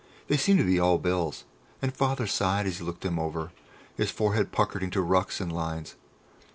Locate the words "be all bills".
0.65-1.43